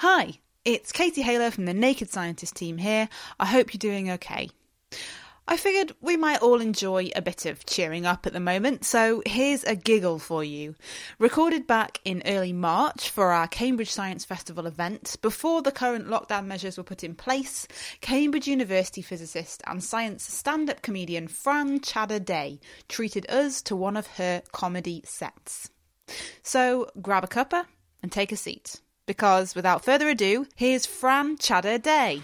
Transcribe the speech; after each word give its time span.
Hi, 0.00 0.34
it's 0.66 0.92
Katie 0.92 1.22
Haylor 1.22 1.50
from 1.50 1.64
the 1.64 1.72
Naked 1.72 2.10
Scientist 2.10 2.54
team 2.54 2.76
here. 2.76 3.08
I 3.40 3.46
hope 3.46 3.72
you're 3.72 3.78
doing 3.78 4.10
okay. 4.10 4.50
I 5.48 5.56
figured 5.56 5.96
we 6.02 6.18
might 6.18 6.42
all 6.42 6.60
enjoy 6.60 7.08
a 7.16 7.22
bit 7.22 7.46
of 7.46 7.64
cheering 7.64 8.04
up 8.04 8.26
at 8.26 8.34
the 8.34 8.38
moment, 8.38 8.84
so 8.84 9.22
here's 9.24 9.64
a 9.64 9.74
giggle 9.74 10.18
for 10.18 10.44
you. 10.44 10.74
Recorded 11.18 11.66
back 11.66 12.02
in 12.04 12.22
early 12.26 12.52
March 12.52 13.08
for 13.08 13.32
our 13.32 13.48
Cambridge 13.48 13.90
Science 13.90 14.26
Festival 14.26 14.66
event, 14.66 15.16
before 15.22 15.62
the 15.62 15.72
current 15.72 16.08
lockdown 16.08 16.44
measures 16.44 16.76
were 16.76 16.84
put 16.84 17.02
in 17.02 17.14
place, 17.14 17.66
Cambridge 18.02 18.46
University 18.46 19.00
physicist 19.00 19.62
and 19.66 19.82
science 19.82 20.30
stand 20.30 20.68
up 20.68 20.82
comedian 20.82 21.26
Fran 21.26 21.80
Chadder 21.80 22.18
Day 22.18 22.60
treated 22.86 23.24
us 23.30 23.62
to 23.62 23.74
one 23.74 23.96
of 23.96 24.06
her 24.18 24.42
comedy 24.52 25.00
sets. 25.06 25.70
So 26.42 26.90
grab 27.00 27.24
a 27.24 27.28
cuppa 27.28 27.64
and 28.02 28.12
take 28.12 28.30
a 28.30 28.36
seat, 28.36 28.82
because 29.06 29.54
without 29.54 29.84
further 29.84 30.08
ado, 30.08 30.46
here's 30.56 30.84
Fran 30.84 31.38
Chadder 31.38 31.78
Day. 31.78 32.22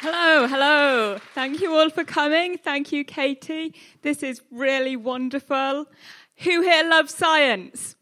Hello, 0.00 0.46
hello. 0.46 1.18
Thank 1.34 1.60
you 1.60 1.74
all 1.74 1.90
for 1.90 2.04
coming. 2.04 2.58
Thank 2.58 2.92
you, 2.92 3.04
Katie. 3.04 3.74
This 4.02 4.22
is 4.22 4.40
really 4.50 4.96
wonderful. 4.96 5.86
Who 6.38 6.62
here 6.62 6.88
loves 6.88 7.14
science? 7.14 7.96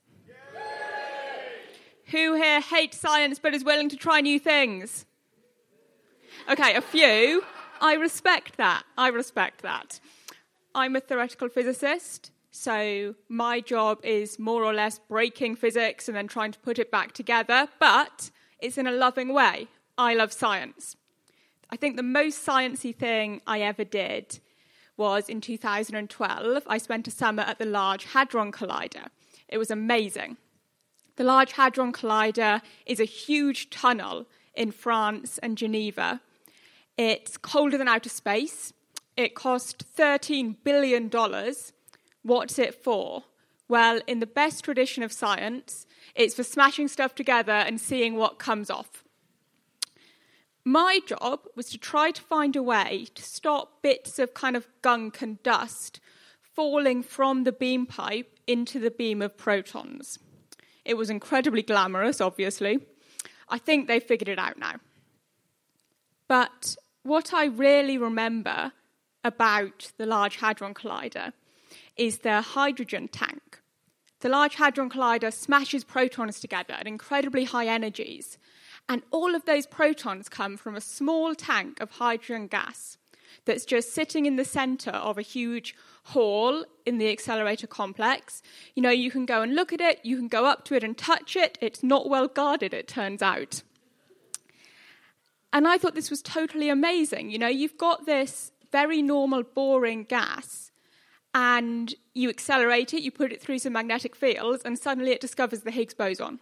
Who 2.08 2.34
here 2.34 2.60
hates 2.60 2.98
science 2.98 3.38
but 3.38 3.54
is 3.54 3.64
willing 3.64 3.88
to 3.88 3.96
try 3.96 4.20
new 4.20 4.38
things? 4.38 5.06
Okay, 6.48 6.74
a 6.74 6.82
few. 6.82 7.42
I 7.80 7.94
respect 7.94 8.58
that. 8.58 8.82
I 8.98 9.08
respect 9.08 9.62
that. 9.62 9.98
I'm 10.74 10.96
a 10.96 11.00
theoretical 11.00 11.48
physicist, 11.48 12.32
so 12.56 13.16
my 13.28 13.60
job 13.60 13.98
is 14.04 14.38
more 14.38 14.62
or 14.62 14.72
less 14.72 15.00
breaking 15.08 15.56
physics 15.56 16.06
and 16.06 16.16
then 16.16 16.28
trying 16.28 16.52
to 16.52 16.58
put 16.60 16.78
it 16.78 16.88
back 16.88 17.10
together, 17.10 17.66
but 17.80 18.30
it's 18.60 18.78
in 18.78 18.86
a 18.86 18.92
loving 18.92 19.34
way. 19.34 19.66
I 19.98 20.14
love 20.14 20.32
science. 20.32 20.94
I 21.68 21.74
think 21.74 21.96
the 21.96 22.04
most 22.04 22.46
sciencey 22.46 22.94
thing 22.94 23.42
I 23.44 23.60
ever 23.62 23.82
did 23.82 24.38
was 24.96 25.28
in 25.28 25.40
2012. 25.40 26.62
I 26.68 26.78
spent 26.78 27.08
a 27.08 27.10
summer 27.10 27.42
at 27.42 27.58
the 27.58 27.66
Large 27.66 28.04
Hadron 28.04 28.52
Collider. 28.52 29.08
It 29.48 29.58
was 29.58 29.72
amazing. 29.72 30.36
The 31.16 31.24
Large 31.24 31.54
Hadron 31.54 31.92
Collider 31.92 32.62
is 32.86 33.00
a 33.00 33.04
huge 33.04 33.68
tunnel 33.68 34.26
in 34.54 34.70
France 34.70 35.38
and 35.38 35.58
Geneva. 35.58 36.20
It's 36.96 37.36
colder 37.36 37.76
than 37.76 37.88
outer 37.88 38.10
space. 38.10 38.72
It 39.16 39.34
cost 39.34 39.84
$13 39.96 40.54
billion. 40.62 41.10
What's 42.24 42.58
it 42.58 42.82
for? 42.82 43.24
Well, 43.68 44.00
in 44.06 44.20
the 44.20 44.26
best 44.26 44.64
tradition 44.64 45.02
of 45.02 45.12
science, 45.12 45.86
it's 46.14 46.34
for 46.34 46.42
smashing 46.42 46.88
stuff 46.88 47.14
together 47.14 47.52
and 47.52 47.78
seeing 47.78 48.16
what 48.16 48.38
comes 48.38 48.70
off. 48.70 49.04
My 50.64 51.00
job 51.06 51.40
was 51.54 51.68
to 51.68 51.78
try 51.78 52.10
to 52.10 52.22
find 52.22 52.56
a 52.56 52.62
way 52.62 53.08
to 53.14 53.22
stop 53.22 53.82
bits 53.82 54.18
of 54.18 54.32
kind 54.32 54.56
of 54.56 54.66
gunk 54.80 55.20
and 55.20 55.42
dust 55.42 56.00
falling 56.40 57.02
from 57.02 57.44
the 57.44 57.52
beam 57.52 57.84
pipe 57.84 58.38
into 58.46 58.78
the 58.78 58.90
beam 58.90 59.20
of 59.20 59.36
protons. 59.36 60.18
It 60.82 60.94
was 60.94 61.10
incredibly 61.10 61.62
glamorous, 61.62 62.22
obviously. 62.22 62.78
I 63.50 63.58
think 63.58 63.86
they 63.86 64.00
figured 64.00 64.30
it 64.30 64.38
out 64.38 64.58
now. 64.58 64.76
But 66.26 66.76
what 67.02 67.34
I 67.34 67.44
really 67.44 67.98
remember 67.98 68.72
about 69.22 69.92
the 69.98 70.06
Large 70.06 70.36
Hadron 70.36 70.72
Collider 70.72 71.34
is 71.96 72.18
the 72.18 72.40
hydrogen 72.40 73.08
tank. 73.08 73.60
The 74.20 74.28
Large 74.28 74.54
Hadron 74.54 74.90
Collider 74.90 75.32
smashes 75.32 75.84
protons 75.84 76.40
together 76.40 76.74
at 76.74 76.86
incredibly 76.86 77.44
high 77.44 77.66
energies 77.66 78.38
and 78.88 79.02
all 79.10 79.34
of 79.34 79.44
those 79.44 79.66
protons 79.66 80.28
come 80.28 80.56
from 80.56 80.74
a 80.74 80.80
small 80.80 81.34
tank 81.34 81.80
of 81.80 81.92
hydrogen 81.92 82.46
gas 82.46 82.98
that's 83.46 83.64
just 83.64 83.92
sitting 83.92 84.26
in 84.26 84.36
the 84.36 84.44
center 84.44 84.90
of 84.90 85.18
a 85.18 85.22
huge 85.22 85.74
hall 86.04 86.64
in 86.86 86.98
the 86.98 87.10
accelerator 87.10 87.66
complex. 87.66 88.42
You 88.74 88.82
know, 88.82 88.90
you 88.90 89.10
can 89.10 89.26
go 89.26 89.42
and 89.42 89.54
look 89.54 89.72
at 89.72 89.80
it, 89.80 90.00
you 90.02 90.16
can 90.16 90.28
go 90.28 90.44
up 90.44 90.64
to 90.66 90.74
it 90.74 90.84
and 90.84 90.96
touch 90.96 91.34
it. 91.36 91.58
It's 91.60 91.82
not 91.82 92.08
well 92.08 92.28
guarded, 92.28 92.74
it 92.74 92.88
turns 92.88 93.22
out. 93.22 93.62
And 95.52 95.68
I 95.68 95.78
thought 95.78 95.94
this 95.94 96.10
was 96.10 96.22
totally 96.22 96.68
amazing. 96.68 97.30
You 97.30 97.38
know, 97.38 97.48
you've 97.48 97.78
got 97.78 98.06
this 98.06 98.52
very 98.72 99.02
normal, 99.02 99.44
boring 99.44 100.04
gas, 100.04 100.72
and 101.34 101.94
you 102.14 102.28
accelerate 102.28 102.94
it, 102.94 103.02
you 103.02 103.10
put 103.10 103.32
it 103.32 103.42
through 103.42 103.58
some 103.58 103.72
magnetic 103.72 104.14
fields, 104.14 104.62
and 104.64 104.78
suddenly 104.78 105.10
it 105.10 105.20
discovers 105.20 105.60
the 105.60 105.72
Higgs 105.72 105.94
boson 105.94 106.38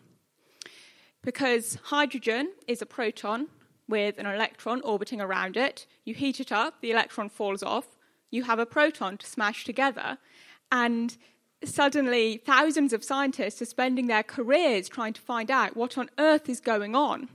because 1.22 1.78
hydrogen 1.84 2.52
is 2.66 2.82
a 2.82 2.86
proton 2.86 3.46
with 3.88 4.18
an 4.18 4.26
electron 4.26 4.80
orbiting 4.82 5.20
around 5.20 5.56
it. 5.56 5.86
You 6.04 6.14
heat 6.14 6.40
it 6.40 6.52
up, 6.52 6.80
the 6.80 6.90
electron 6.90 7.28
falls 7.28 7.62
off, 7.62 7.96
you 8.30 8.44
have 8.44 8.58
a 8.58 8.66
proton 8.66 9.18
to 9.18 9.26
smash 9.26 9.64
together, 9.64 10.18
and 10.70 11.16
suddenly 11.64 12.38
thousands 12.44 12.92
of 12.92 13.04
scientists 13.04 13.62
are 13.62 13.66
spending 13.66 14.08
their 14.08 14.22
careers 14.22 14.88
trying 14.88 15.12
to 15.12 15.20
find 15.20 15.50
out 15.50 15.76
what 15.76 15.96
on 15.96 16.10
earth 16.18 16.48
is 16.48 16.60
going 16.60 16.94
on. 16.94 17.28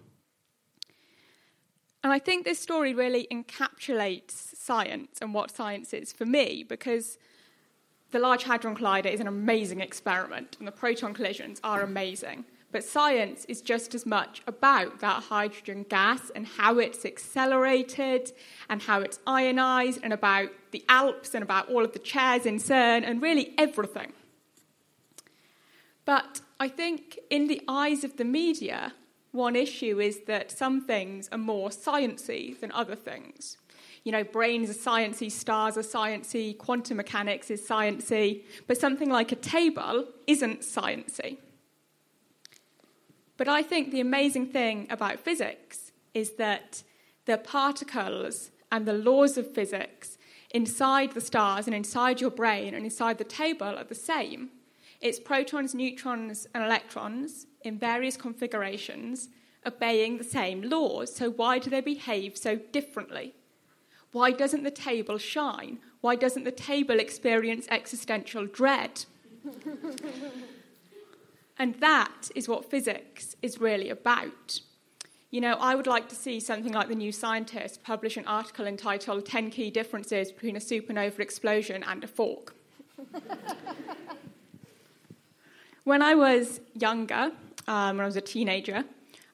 And 2.04 2.14
I 2.14 2.20
think 2.20 2.46
this 2.46 2.60
story 2.60 2.94
really 2.94 3.28
encapsulates 3.32 4.32
science 4.32 5.18
and 5.22 5.34
what 5.34 5.52
science 5.52 5.94
is 5.94 6.14
for 6.14 6.26
me 6.26 6.64
because 6.68 7.18
the 8.12 8.20
Large 8.20 8.44
Hadron 8.44 8.76
Collider 8.76 9.12
is 9.12 9.20
an 9.20 9.28
amazing 9.28 9.82
experiment 9.82 10.56
and 10.60 10.68
the 10.68 10.72
proton 10.72 11.14
collisions 11.14 11.60
are 11.64 11.82
amazing. 11.82 12.46
But 12.72 12.84
science 12.84 13.46
is 13.46 13.62
just 13.62 13.96
as 13.96 14.06
much 14.06 14.42
about 14.46 15.00
that 15.00 15.24
hydrogen 15.24 15.86
gas 15.88 16.30
and 16.36 16.46
how 16.46 16.80
it's 16.80 17.06
accelerated 17.06 18.32
and 18.70 18.82
how 18.82 19.00
it's 19.00 19.20
ionized 19.26 20.02
and 20.04 20.12
about 20.12 20.50
the 20.72 20.84
Alps 20.90 21.34
and 21.34 21.44
about 21.44 21.70
all 21.70 21.86
of 21.86 21.94
the 21.94 22.00
chairs 22.00 22.46
in 22.46 22.58
CERN 22.58 23.04
and 23.06 23.22
really 23.22 23.54
everything. 23.58 24.12
But 26.04 26.42
I 26.60 26.68
think 26.68 27.20
in 27.30 27.48
the 27.48 27.62
eyes 27.68 28.04
of 28.04 28.18
the 28.18 28.26
media, 28.26 28.94
one 29.32 29.56
issue 29.56 30.00
is 30.00 30.22
that 30.28 30.52
some 30.52 30.82
things 30.82 31.30
are 31.32 31.38
more 31.38 31.70
sciency 31.70 32.60
than 32.60 32.72
other 32.72 32.96
things. 32.96 33.58
You 34.08 34.14
know, 34.14 34.24
brains 34.24 34.70
are 34.70 34.74
sciency, 34.74 35.30
stars 35.30 35.76
are 35.76 35.82
sciency, 35.82 36.58
quantum 36.58 36.96
mechanics 36.96 37.52
is 37.52 37.68
sciency, 37.68 38.44
but 38.66 38.78
something 38.78 39.10
like 39.10 39.34
a 39.34 39.36
table 39.36 40.06
isn't 40.28 40.62
sciency. 40.62 41.40
But 43.36 43.50
I 43.50 43.64
think 43.64 43.92
the 43.92 44.00
amazing 44.00 44.46
thing 44.46 44.88
about 44.90 45.20
physics 45.20 45.92
is 46.14 46.36
that 46.36 46.84
the 47.26 47.38
particles 47.38 48.52
and 48.72 48.86
the 48.86 48.94
laws 48.94 49.38
of 49.38 49.54
physics 49.54 50.18
inside 50.52 51.12
the 51.12 51.20
stars 51.20 51.68
and 51.68 51.76
inside 51.76 52.22
your 52.22 52.32
brain 52.32 52.74
and 52.76 52.86
inside 52.86 53.18
the 53.18 53.26
table 53.26 53.78
are 53.78 53.84
the 53.84 53.94
same. 53.94 54.52
It's 55.02 55.20
protons, 55.20 55.76
neutrons, 55.76 56.48
and 56.56 56.64
electrons 56.64 57.46
in 57.62 57.78
various 57.78 58.16
configurations 58.16 59.28
obeying 59.66 60.18
the 60.18 60.24
same 60.24 60.62
laws. 60.62 61.14
So, 61.14 61.30
why 61.30 61.60
do 61.60 61.70
they 61.70 61.82
behave 61.82 62.38
so 62.38 62.56
differently? 62.56 63.34
Why 64.12 64.32
doesn't 64.32 64.64
the 64.64 64.72
table 64.72 65.18
shine? 65.18 65.80
Why 66.02 66.16
doesn't 66.16 66.44
the 66.44 66.52
table 66.52 67.00
experience 67.00 67.68
existential 67.70 68.46
dread? 68.46 69.06
And 71.60 71.76
that 71.76 72.30
is 72.36 72.48
what 72.48 72.70
physics 72.70 73.36
is 73.42 73.60
really 73.60 73.90
about. 73.90 74.62
You 75.32 75.42
know, 75.42 75.58
I 75.60 75.76
would 75.76 75.88
like 75.88 76.08
to 76.10 76.16
see 76.16 76.40
something 76.40 76.72
like 76.72 76.88
the 76.88 76.96
New 76.96 77.12
Scientist 77.12 77.84
publish 77.84 78.16
an 78.16 78.26
article 78.26 78.66
entitled 78.66 79.26
10 79.26 79.50
Key 79.52 79.72
Differences 79.72 80.32
Between 80.32 80.56
a 80.56 80.60
Supernova 80.60 81.20
Explosion 81.20 81.84
and 81.84 82.04
a 82.04 82.08
Fork. 82.08 82.56
when 85.84 86.02
I 86.02 86.16
was 86.16 86.62
younger, 86.76 87.32
um, 87.68 87.98
when 87.98 88.02
I 88.02 88.06
was 88.06 88.16
a 88.16 88.22
teenager, 88.22 88.84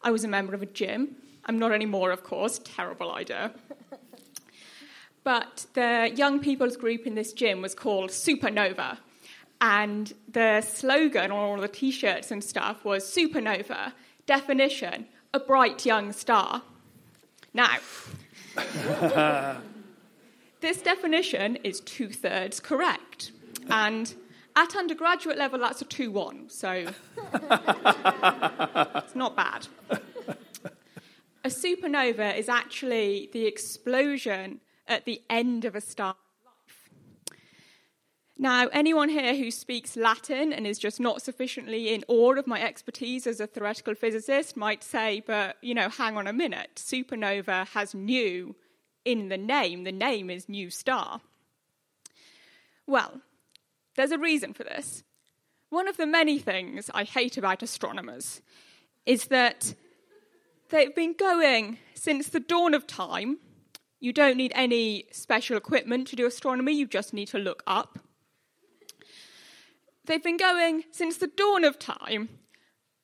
I 0.01 0.11
was 0.11 0.23
a 0.23 0.27
member 0.27 0.53
of 0.53 0.61
a 0.61 0.67
gym. 0.67 1.15
I'm 1.45 1.59
not 1.59 1.73
anymore, 1.73 2.11
of 2.11 2.23
course, 2.23 2.59
terrible 2.63 3.11
idea. 3.11 3.51
But 5.23 5.65
the 5.73 6.11
young 6.15 6.39
people's 6.39 6.75
group 6.75 7.07
in 7.07 7.15
this 7.15 7.33
gym 7.33 7.61
was 7.61 7.73
called 7.73 8.09
Supernova, 8.09 8.97
and 9.61 10.13
the 10.27 10.61
slogan 10.61 11.31
on 11.31 11.37
all 11.37 11.57
the 11.61 11.67
t 11.67 11.91
shirts 11.91 12.31
and 12.31 12.43
stuff 12.43 12.83
was 12.83 13.05
supernova, 13.05 13.93
definition, 14.25 15.05
a 15.33 15.39
bright 15.39 15.85
young 15.85 16.11
star. 16.11 16.63
Now, 17.53 17.77
this 20.59 20.81
definition 20.81 21.55
is 21.57 21.79
two 21.79 22.09
thirds 22.09 22.59
correct. 22.59 23.31
And 23.69 24.13
at 24.55 24.75
undergraduate 24.75 25.37
level, 25.37 25.59
that's 25.59 25.81
a 25.81 25.85
2 25.85 26.11
1, 26.11 26.49
so 26.49 26.71
it's 27.33 29.15
not 29.15 29.35
bad. 29.35 29.67
A 31.45 31.49
supernova 31.49 32.37
is 32.37 32.49
actually 32.49 33.29
the 33.33 33.45
explosion 33.45 34.59
at 34.93 35.05
the 35.05 35.21
end 35.29 35.65
of 35.65 35.75
a 35.75 35.81
star 35.81 36.15
life. 36.45 36.89
Now, 38.37 38.67
anyone 38.71 39.09
here 39.09 39.35
who 39.35 39.51
speaks 39.51 39.95
Latin 39.97 40.53
and 40.53 40.65
is 40.65 40.79
just 40.79 40.99
not 40.99 41.21
sufficiently 41.21 41.93
in 41.93 42.03
awe 42.07 42.35
of 42.35 42.47
my 42.47 42.61
expertise 42.61 43.27
as 43.27 43.39
a 43.39 43.47
theoretical 43.47 43.95
physicist 43.95 44.55
might 44.55 44.83
say, 44.83 45.21
but, 45.25 45.57
you 45.61 45.73
know, 45.73 45.89
hang 45.89 46.17
on 46.17 46.27
a 46.27 46.33
minute. 46.33 46.75
Supernova 46.75 47.67
has 47.69 47.93
new 47.93 48.55
in 49.05 49.29
the 49.29 49.37
name. 49.37 49.83
The 49.83 49.91
name 49.91 50.29
is 50.29 50.47
new 50.47 50.69
star. 50.69 51.21
Well, 52.87 53.21
there's 53.95 54.11
a 54.11 54.17
reason 54.17 54.53
for 54.53 54.63
this. 54.63 55.03
One 55.69 55.87
of 55.87 55.97
the 55.97 56.05
many 56.05 56.39
things 56.39 56.89
I 56.93 57.03
hate 57.03 57.37
about 57.37 57.63
astronomers 57.63 58.41
is 59.05 59.25
that 59.25 59.73
they've 60.69 60.95
been 60.95 61.13
going 61.13 61.77
since 61.93 62.29
the 62.29 62.39
dawn 62.39 62.73
of 62.73 62.85
time. 62.87 63.39
You 64.03 64.11
don't 64.11 64.35
need 64.35 64.51
any 64.53 65.05
special 65.11 65.55
equipment 65.55 66.09
to 66.09 66.17
do 66.17 66.25
astronomy, 66.25 66.73
you 66.73 66.85
just 66.85 67.13
need 67.13 67.29
to 67.29 67.37
look 67.37 67.63
up. 67.65 67.99
They've 70.03 70.21
been 70.21 70.35
going 70.35 70.83
since 70.91 71.15
the 71.15 71.27
dawn 71.27 71.63
of 71.63 71.79
time, 71.79 72.27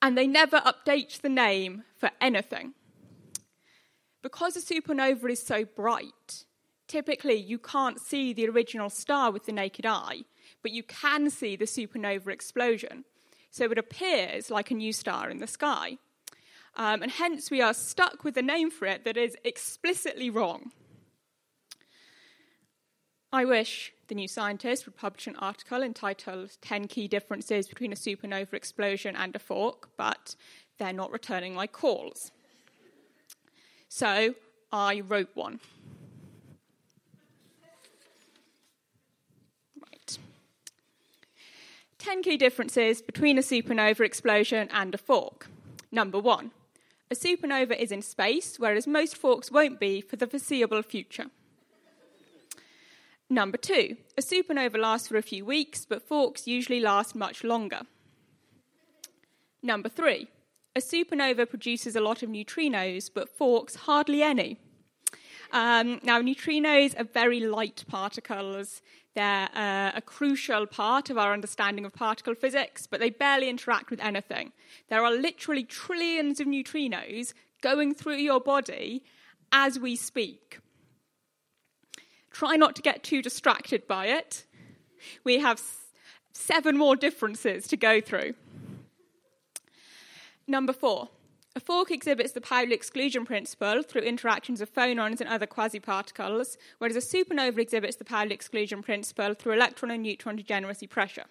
and 0.02 0.18
they 0.18 0.26
never 0.26 0.58
update 0.58 1.22
the 1.22 1.30
name 1.30 1.84
for 1.96 2.10
anything. 2.20 2.74
Because 4.20 4.58
a 4.58 4.60
supernova 4.60 5.30
is 5.30 5.42
so 5.42 5.64
bright, 5.64 6.44
typically 6.86 7.36
you 7.36 7.58
can't 7.58 7.98
see 7.98 8.34
the 8.34 8.46
original 8.50 8.90
star 8.90 9.30
with 9.30 9.46
the 9.46 9.52
naked 9.52 9.86
eye, 9.86 10.24
but 10.60 10.70
you 10.70 10.82
can 10.82 11.30
see 11.30 11.56
the 11.56 11.64
supernova 11.64 12.28
explosion. 12.28 13.06
So 13.50 13.64
it 13.70 13.78
appears 13.78 14.50
like 14.50 14.70
a 14.70 14.74
new 14.74 14.92
star 14.92 15.30
in 15.30 15.38
the 15.38 15.46
sky. 15.46 15.96
Um, 16.76 17.02
and 17.02 17.10
hence 17.10 17.50
we 17.50 17.62
are 17.62 17.72
stuck 17.72 18.22
with 18.22 18.36
a 18.36 18.42
name 18.42 18.70
for 18.70 18.84
it 18.84 19.04
that 19.04 19.16
is 19.16 19.34
explicitly 19.44 20.28
wrong. 20.28 20.72
I 23.32 23.44
wish 23.44 23.92
the 24.08 24.16
New 24.16 24.26
Scientist 24.26 24.86
would 24.86 24.96
publish 24.96 25.28
an 25.28 25.36
article 25.36 25.82
entitled 25.82 26.56
10 26.62 26.88
Key 26.88 27.06
Differences 27.06 27.68
Between 27.68 27.92
a 27.92 27.96
Supernova 27.96 28.54
Explosion 28.54 29.14
and 29.14 29.36
a 29.36 29.38
Fork, 29.38 29.90
but 29.96 30.34
they're 30.78 30.92
not 30.92 31.12
returning 31.12 31.54
my 31.54 31.68
calls. 31.68 32.32
So 33.88 34.34
I 34.72 35.00
wrote 35.00 35.30
one. 35.34 35.60
Right. 39.80 40.18
10 41.98 42.22
key 42.22 42.36
differences 42.36 43.02
between 43.02 43.38
a 43.38 43.42
supernova 43.42 44.00
explosion 44.00 44.68
and 44.72 44.94
a 44.94 44.98
fork. 44.98 45.48
Number 45.92 46.18
one, 46.18 46.50
a 47.10 47.14
supernova 47.14 47.78
is 47.78 47.92
in 47.92 48.02
space, 48.02 48.58
whereas 48.58 48.86
most 48.86 49.16
forks 49.16 49.50
won't 49.50 49.78
be 49.78 50.00
for 50.00 50.16
the 50.16 50.26
foreseeable 50.26 50.82
future. 50.82 51.26
Number 53.32 53.56
two, 53.56 53.96
a 54.18 54.22
supernova 54.22 54.76
lasts 54.76 55.06
for 55.06 55.16
a 55.16 55.22
few 55.22 55.44
weeks, 55.44 55.84
but 55.84 56.02
forks 56.02 56.48
usually 56.48 56.80
last 56.80 57.14
much 57.14 57.44
longer. 57.44 57.82
Number 59.62 59.88
three, 59.88 60.26
a 60.74 60.80
supernova 60.80 61.48
produces 61.48 61.94
a 61.94 62.00
lot 62.00 62.24
of 62.24 62.28
neutrinos, 62.28 63.08
but 63.12 63.28
forks 63.28 63.76
hardly 63.76 64.24
any. 64.24 64.58
Um, 65.52 66.00
now, 66.02 66.20
neutrinos 66.20 66.98
are 66.98 67.04
very 67.04 67.38
light 67.38 67.84
particles. 67.86 68.82
They're 69.14 69.48
uh, 69.54 69.92
a 69.94 70.02
crucial 70.04 70.66
part 70.66 71.08
of 71.08 71.16
our 71.16 71.32
understanding 71.32 71.84
of 71.84 71.92
particle 71.92 72.34
physics, 72.34 72.88
but 72.88 72.98
they 72.98 73.10
barely 73.10 73.48
interact 73.48 73.90
with 73.90 74.00
anything. 74.00 74.50
There 74.88 75.04
are 75.04 75.12
literally 75.12 75.62
trillions 75.62 76.40
of 76.40 76.48
neutrinos 76.48 77.32
going 77.62 77.94
through 77.94 78.16
your 78.16 78.40
body 78.40 79.04
as 79.52 79.78
we 79.78 79.94
speak. 79.94 80.58
Try 82.30 82.56
not 82.56 82.76
to 82.76 82.82
get 82.82 83.02
too 83.02 83.22
distracted 83.22 83.86
by 83.86 84.06
it. 84.06 84.44
We 85.24 85.40
have 85.40 85.60
seven 86.32 86.76
more 86.76 86.96
differences 86.96 87.66
to 87.68 87.76
go 87.76 88.00
through. 88.00 88.34
Number 90.46 90.72
four, 90.72 91.08
a 91.54 91.60
fork 91.60 91.90
exhibits 91.90 92.32
the 92.32 92.40
Pauli 92.40 92.74
exclusion 92.74 93.24
principle 93.24 93.82
through 93.82 94.02
interactions 94.02 94.60
of 94.60 94.72
phonons 94.72 95.20
and 95.20 95.28
other 95.28 95.46
quasiparticles, 95.46 96.56
whereas 96.78 96.96
a 96.96 97.00
supernova 97.00 97.58
exhibits 97.58 97.96
the 97.96 98.04
Pauli 98.04 98.32
exclusion 98.32 98.82
principle 98.82 99.34
through 99.34 99.54
electron 99.54 99.90
and 99.90 100.02
neutron 100.02 100.36
degeneracy 100.36 100.86
pressure. 100.86 101.26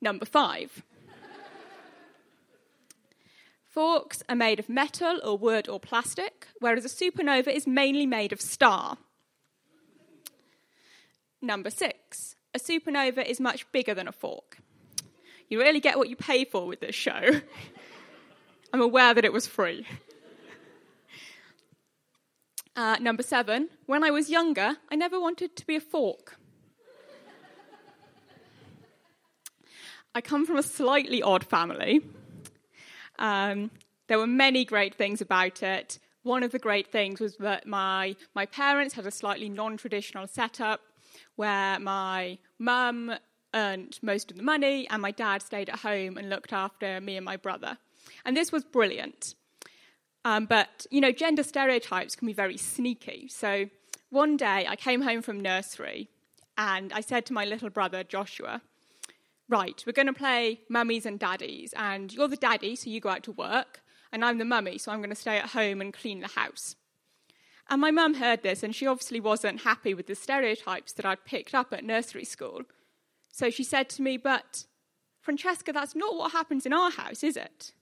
Number 0.00 0.24
five. 0.24 0.82
Forks 3.66 4.22
are 4.28 4.36
made 4.36 4.60
of 4.60 4.68
metal 4.68 5.20
or 5.24 5.36
wood 5.36 5.68
or 5.68 5.80
plastic, 5.80 6.46
whereas 6.60 6.84
a 6.84 6.88
supernova 6.88 7.48
is 7.48 7.66
mainly 7.66 8.06
made 8.06 8.32
of 8.32 8.40
star. 8.40 8.98
Number 11.44 11.68
six, 11.68 12.36
a 12.54 12.58
supernova 12.58 13.22
is 13.22 13.38
much 13.38 13.70
bigger 13.70 13.92
than 13.92 14.08
a 14.08 14.12
fork. 14.12 14.56
You 15.50 15.60
really 15.60 15.78
get 15.78 15.98
what 15.98 16.08
you 16.08 16.16
pay 16.16 16.46
for 16.46 16.66
with 16.66 16.80
this 16.80 16.94
show. 16.94 17.20
I'm 18.72 18.80
aware 18.80 19.12
that 19.12 19.26
it 19.26 19.32
was 19.32 19.46
free. 19.46 19.86
Uh, 22.76 22.96
number 23.00 23.22
seven, 23.22 23.68
when 23.86 24.02
I 24.02 24.10
was 24.10 24.28
younger, 24.28 24.74
I 24.90 24.96
never 24.96 25.20
wanted 25.20 25.54
to 25.54 25.64
be 25.64 25.76
a 25.76 25.80
fork. 25.80 26.36
I 30.12 30.20
come 30.20 30.44
from 30.44 30.56
a 30.56 30.62
slightly 30.64 31.22
odd 31.22 31.44
family. 31.44 32.00
Um, 33.20 33.70
there 34.08 34.18
were 34.18 34.26
many 34.26 34.64
great 34.64 34.96
things 34.96 35.20
about 35.20 35.62
it. 35.62 36.00
One 36.24 36.42
of 36.42 36.50
the 36.50 36.58
great 36.58 36.90
things 36.90 37.20
was 37.20 37.36
that 37.36 37.64
my, 37.64 38.16
my 38.34 38.46
parents 38.46 38.94
had 38.94 39.06
a 39.06 39.12
slightly 39.12 39.48
non 39.48 39.76
traditional 39.76 40.26
setup 40.26 40.80
where 41.36 41.78
my 41.78 42.38
mum 42.58 43.14
earned 43.54 43.98
most 44.02 44.30
of 44.30 44.36
the 44.36 44.42
money 44.42 44.88
and 44.90 45.00
my 45.00 45.10
dad 45.10 45.42
stayed 45.42 45.68
at 45.68 45.80
home 45.80 46.16
and 46.16 46.28
looked 46.28 46.52
after 46.52 47.00
me 47.00 47.16
and 47.16 47.24
my 47.24 47.36
brother. 47.36 47.78
And 48.24 48.36
this 48.36 48.52
was 48.52 48.64
brilliant. 48.64 49.34
Um, 50.24 50.46
but, 50.46 50.86
you 50.90 51.00
know, 51.00 51.12
gender 51.12 51.42
stereotypes 51.42 52.16
can 52.16 52.26
be 52.26 52.32
very 52.32 52.56
sneaky. 52.56 53.28
So 53.28 53.68
one 54.10 54.36
day 54.36 54.66
I 54.68 54.76
came 54.76 55.02
home 55.02 55.22
from 55.22 55.40
nursery 55.40 56.08
and 56.56 56.92
I 56.92 57.00
said 57.00 57.26
to 57.26 57.32
my 57.32 57.44
little 57.44 57.70
brother, 57.70 58.02
Joshua, 58.04 58.62
right, 59.48 59.82
we're 59.86 59.92
going 59.92 60.06
to 60.06 60.12
play 60.12 60.60
mummies 60.68 61.04
and 61.04 61.18
daddies, 61.18 61.74
and 61.76 62.12
you're 62.12 62.28
the 62.28 62.36
daddy, 62.36 62.76
so 62.76 62.88
you 62.88 63.00
go 63.00 63.10
out 63.10 63.24
to 63.24 63.32
work, 63.32 63.82
and 64.12 64.24
I'm 64.24 64.38
the 64.38 64.44
mummy, 64.44 64.78
so 64.78 64.92
I'm 64.92 65.00
going 65.00 65.10
to 65.10 65.16
stay 65.16 65.38
at 65.38 65.50
home 65.50 65.80
and 65.80 65.92
clean 65.92 66.20
the 66.20 66.28
house. 66.28 66.76
And 67.68 67.80
my 67.80 67.90
mum 67.90 68.14
heard 68.14 68.42
this, 68.42 68.62
and 68.62 68.74
she 68.74 68.86
obviously 68.86 69.20
wasn't 69.20 69.62
happy 69.62 69.94
with 69.94 70.06
the 70.06 70.14
stereotypes 70.14 70.92
that 70.92 71.06
I'd 71.06 71.24
picked 71.24 71.54
up 71.54 71.72
at 71.72 71.84
nursery 71.84 72.24
school. 72.24 72.62
So 73.32 73.50
she 73.50 73.64
said 73.64 73.88
to 73.90 74.02
me, 74.02 74.16
But, 74.16 74.66
Francesca, 75.20 75.72
that's 75.72 75.96
not 75.96 76.14
what 76.14 76.32
happens 76.32 76.66
in 76.66 76.72
our 76.72 76.90
house, 76.90 77.24
is 77.24 77.36
it? 77.36 77.72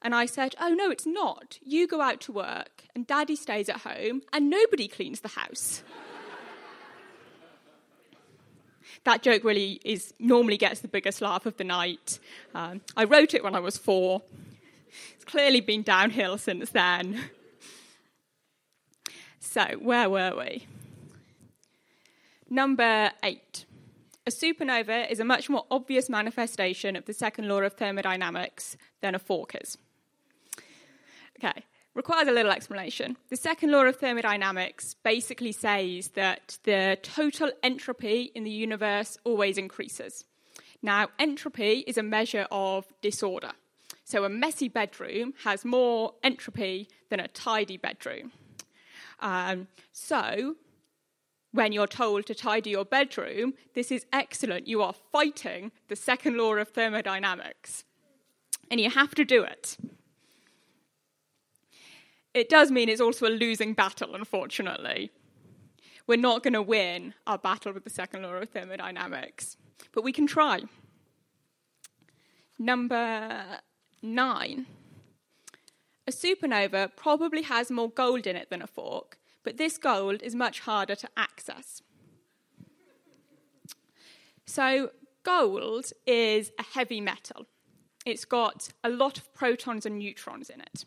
And 0.00 0.14
I 0.14 0.26
said, 0.26 0.54
Oh, 0.60 0.70
no, 0.70 0.90
it's 0.90 1.06
not. 1.06 1.58
You 1.62 1.86
go 1.86 2.00
out 2.00 2.20
to 2.22 2.32
work, 2.32 2.84
and 2.94 3.06
daddy 3.06 3.36
stays 3.36 3.68
at 3.68 3.82
home, 3.82 4.22
and 4.32 4.48
nobody 4.48 4.88
cleans 4.88 5.20
the 5.20 5.28
house. 5.28 5.82
that 9.04 9.22
joke 9.22 9.44
really 9.44 9.80
is 9.84 10.14
normally 10.18 10.56
gets 10.56 10.80
the 10.80 10.88
biggest 10.88 11.20
laugh 11.20 11.44
of 11.44 11.56
the 11.58 11.64
night. 11.64 12.18
Um, 12.54 12.80
I 12.96 13.04
wrote 13.04 13.34
it 13.34 13.44
when 13.44 13.54
I 13.54 13.60
was 13.60 13.76
four. 13.76 14.22
It's 15.14 15.24
clearly 15.24 15.60
been 15.60 15.82
downhill 15.82 16.38
since 16.38 16.70
then. 16.70 17.20
So, 19.46 19.64
where 19.80 20.10
were 20.10 20.34
we? 20.36 20.66
Number 22.50 23.12
eight. 23.22 23.64
A 24.26 24.30
supernova 24.30 25.10
is 25.10 25.20
a 25.20 25.24
much 25.24 25.48
more 25.48 25.64
obvious 25.70 26.10
manifestation 26.10 26.96
of 26.96 27.06
the 27.06 27.14
second 27.14 27.48
law 27.48 27.60
of 27.60 27.74
thermodynamics 27.74 28.76
than 29.00 29.14
a 29.14 29.20
fork 29.20 29.54
is. 29.54 29.78
Okay, 31.38 31.64
requires 31.94 32.28
a 32.28 32.32
little 32.32 32.50
explanation. 32.50 33.16
The 33.30 33.36
second 33.36 33.70
law 33.70 33.84
of 33.84 33.96
thermodynamics 33.96 34.94
basically 34.94 35.52
says 35.52 36.08
that 36.08 36.58
the 36.64 36.98
total 37.02 37.52
entropy 37.62 38.32
in 38.34 38.42
the 38.42 38.50
universe 38.50 39.16
always 39.24 39.58
increases. 39.58 40.24
Now, 40.82 41.08
entropy 41.18 41.84
is 41.86 41.96
a 41.96 42.02
measure 42.02 42.46
of 42.50 42.84
disorder. 43.00 43.52
So, 44.04 44.24
a 44.24 44.28
messy 44.28 44.68
bedroom 44.68 45.34
has 45.44 45.64
more 45.64 46.14
entropy 46.22 46.88
than 47.10 47.20
a 47.20 47.28
tidy 47.28 47.76
bedroom. 47.76 48.32
Um, 49.20 49.68
so, 49.92 50.56
when 51.52 51.72
you're 51.72 51.86
told 51.86 52.26
to 52.26 52.34
tidy 52.34 52.70
your 52.70 52.84
bedroom, 52.84 53.54
this 53.74 53.90
is 53.90 54.04
excellent. 54.12 54.68
You 54.68 54.82
are 54.82 54.94
fighting 55.12 55.72
the 55.88 55.96
second 55.96 56.36
law 56.36 56.54
of 56.54 56.68
thermodynamics. 56.68 57.84
And 58.70 58.80
you 58.80 58.90
have 58.90 59.14
to 59.14 59.24
do 59.24 59.42
it. 59.42 59.76
It 62.34 62.50
does 62.50 62.70
mean 62.70 62.90
it's 62.90 63.00
also 63.00 63.26
a 63.26 63.30
losing 63.30 63.72
battle, 63.72 64.14
unfortunately. 64.14 65.10
We're 66.06 66.18
not 66.18 66.42
going 66.42 66.52
to 66.52 66.62
win 66.62 67.14
our 67.26 67.38
battle 67.38 67.72
with 67.72 67.84
the 67.84 67.90
second 67.90 68.22
law 68.22 68.34
of 68.34 68.50
thermodynamics, 68.50 69.56
but 69.92 70.04
we 70.04 70.12
can 70.12 70.26
try. 70.26 70.60
Number 72.58 73.44
nine. 74.02 74.66
A 76.06 76.12
supernova 76.12 76.94
probably 76.94 77.42
has 77.42 77.70
more 77.70 77.90
gold 77.90 78.26
in 78.26 78.36
it 78.36 78.48
than 78.48 78.62
a 78.62 78.66
fork, 78.66 79.18
but 79.42 79.56
this 79.56 79.76
gold 79.76 80.22
is 80.22 80.34
much 80.34 80.60
harder 80.60 80.94
to 80.94 81.08
access. 81.16 81.82
So, 84.44 84.90
gold 85.24 85.90
is 86.06 86.52
a 86.58 86.62
heavy 86.62 87.00
metal. 87.00 87.46
It's 88.04 88.24
got 88.24 88.68
a 88.84 88.88
lot 88.88 89.18
of 89.18 89.34
protons 89.34 89.84
and 89.84 89.98
neutrons 89.98 90.48
in 90.48 90.60
it. 90.60 90.84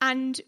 And 0.00 0.40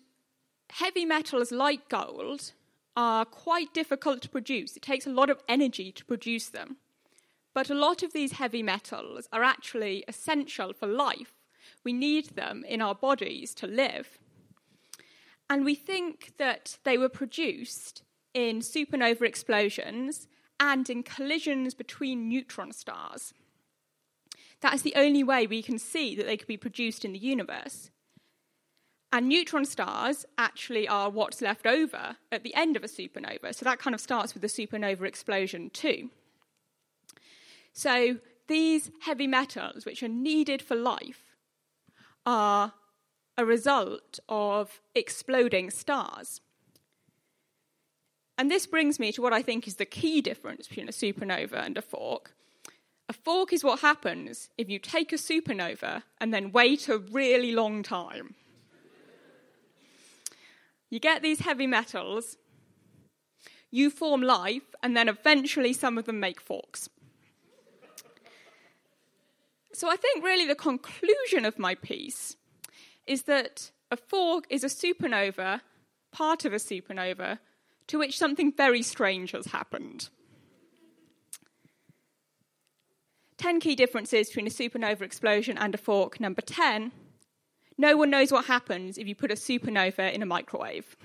heavy 0.70 1.04
metals 1.04 1.52
like 1.52 1.90
gold 1.90 2.52
are 2.96 3.26
quite 3.26 3.75
difficult 3.75 4.22
to 4.22 4.30
produce. 4.30 4.76
It 4.76 4.82
takes 4.82 5.06
a 5.06 5.10
lot 5.10 5.28
of 5.28 5.42
energy 5.46 5.92
to 5.92 6.04
produce 6.06 6.48
them. 6.48 6.76
But 7.52 7.68
a 7.68 7.75
lot 7.75 8.02
of 8.02 8.14
these 8.14 8.32
heavy 8.32 8.62
metals 8.62 9.28
are 9.32 9.42
actually 9.42 10.04
essential 10.08 10.72
for 10.72 10.86
life. 10.86 11.35
We 11.85 11.92
need 11.92 12.30
them 12.30 12.64
in 12.68 12.80
our 12.80 12.94
bodies 12.94 13.54
to 13.54 13.66
live. 13.66 14.18
And 15.49 15.64
we 15.64 15.75
think 15.75 16.32
that 16.38 16.78
they 16.85 16.99
were 16.99 17.08
produced 17.08 18.02
in 18.35 18.61
supernova 18.61 19.23
explosions 19.23 20.28
and 20.58 20.88
in 20.90 21.02
collisions 21.02 21.75
between 21.75 22.28
neutron 22.28 22.73
stars. 22.73 23.32
That 24.61 24.75
is 24.75 24.82
the 24.82 24.94
only 24.96 25.23
way 25.23 25.46
we 25.46 25.62
can 25.62 25.78
see 25.78 26.16
that 26.16 26.26
they 26.26 26.37
could 26.37 26.49
be 26.49 26.56
produced 26.56 27.04
in 27.04 27.12
the 27.12 27.18
universe. 27.18 27.90
And 29.12 29.28
neutron 29.28 29.64
stars 29.64 30.26
actually 30.37 30.88
are 30.88 31.08
what's 31.08 31.40
left 31.40 31.66
over 31.66 32.16
at 32.32 32.42
the 32.42 32.54
end 32.54 32.76
of 32.76 32.82
a 32.85 32.88
supernova. 32.88 33.54
So 33.54 33.64
that 33.64 33.78
kind 33.78 33.94
of 33.94 34.00
starts 34.00 34.35
with 34.35 34.42
the 34.42 34.49
supernova 34.49 35.02
explosion, 35.02 35.70
too. 35.70 36.11
So 37.73 38.18
these 38.49 38.90
heavy 39.02 39.26
metals, 39.26 39.87
which 39.87 40.02
are 40.02 40.08
needed 40.08 40.61
for 40.62 40.75
life, 40.75 41.25
are 42.26 42.75
a 43.38 43.45
result 43.45 44.18
of 44.28 44.80
exploding 44.95 45.71
stars. 45.71 46.40
And 48.37 48.50
this 48.50 48.66
brings 48.66 48.99
me 48.99 49.12
to 49.12 49.23
what 49.23 49.33
I 49.33 49.40
think 49.40 49.66
is 49.66 49.76
the 49.76 49.87
key 49.87 50.21
difference 50.21 50.68
between 50.68 50.88
a 50.88 50.92
supernova 50.92 51.64
and 51.64 51.78
a 51.78 51.83
fork. 51.83 52.33
A 53.09 53.12
fork 53.12 53.52
is 53.52 53.62
what 53.62 53.80
happens 53.80 54.50
if 54.59 54.68
you 54.68 54.78
take 54.78 55.12
a 55.12 55.16
supernova 55.16 56.02
and 56.21 56.35
then 56.35 56.52
wait 56.52 56.88
a 56.88 56.99
really 56.99 57.52
long 57.52 57.83
time. 57.83 58.35
You 60.90 61.00
get 61.00 61.23
these 61.23 61.40
heavy 61.40 61.66
metals, 61.66 62.37
you 63.71 63.90
form 63.90 64.23
life, 64.23 64.75
and 64.83 64.97
then 64.97 65.09
eventually 65.09 65.73
some 65.73 65.99
of 65.99 66.04
them 66.04 66.21
make 66.21 66.40
forks. 66.40 66.88
So 69.76 69.90
I 69.90 69.97
think 69.97 70.25
really 70.25 70.47
the 70.47 70.54
conclusion 70.54 71.45
of 71.45 71.59
my 71.59 71.75
piece 71.75 72.35
is 73.06 73.25
that 73.25 73.73
a 73.90 73.97
fork 73.99 74.47
is 74.49 74.64
a 74.64 74.68
supernova, 74.68 75.61
part 76.12 76.47
of 76.47 76.54
a 76.54 76.56
supernova, 76.56 77.40
to 77.88 77.99
which 77.99 78.16
something 78.16 78.54
very 78.56 78.80
strange 78.80 79.33
has 79.33 79.49
happened. 79.49 80.09
10 83.37 83.61
key 83.61 83.76
differences 83.76 84.28
between 84.28 84.47
a 84.47 84.50
supernova 84.50 85.02
explosion 85.02 85.59
and 85.59 85.75
a 85.75 85.78
fork. 85.78 86.21
Number 86.21 86.40
10, 86.40 86.90
no 87.76 87.99
one 87.99 88.09
knows 88.09 88.33
what 88.33 88.47
happens 88.47 88.97
if 88.97 89.06
you 89.06 89.14
put 89.14 89.30
a 89.30 89.35
supernova 89.35 90.11
in 90.11 90.23
a 90.23 90.26
microwave. 90.26 90.97